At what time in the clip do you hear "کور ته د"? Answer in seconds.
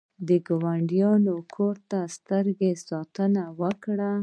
1.55-2.11